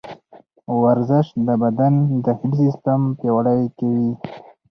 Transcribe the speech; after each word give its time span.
ورزش 0.81 1.27
د 1.47 1.49
بدن 1.63 1.93
داخلي 2.25 2.55
سیسټم 2.63 3.01
پیاوړی 3.19 3.61
کوي. 3.77 4.11